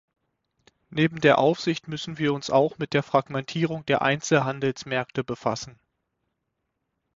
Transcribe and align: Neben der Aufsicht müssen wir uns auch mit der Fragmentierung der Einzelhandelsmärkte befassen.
Neben 0.89 1.21
der 1.21 1.37
Aufsicht 1.37 1.87
müssen 1.87 2.17
wir 2.17 2.33
uns 2.33 2.49
auch 2.49 2.79
mit 2.79 2.93
der 2.93 3.03
Fragmentierung 3.03 3.85
der 3.85 4.01
Einzelhandelsmärkte 4.01 5.23
befassen. 5.23 5.79